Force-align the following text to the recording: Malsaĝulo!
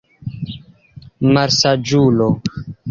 Malsaĝulo! 1.37 2.31